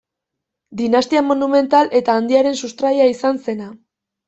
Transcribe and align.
Dinastia 0.79 1.21
monumental 1.27 1.93
eta 2.01 2.17
handiaren 2.23 2.59
sustraia 2.65 3.09
izan 3.15 3.41
zena. 3.49 3.71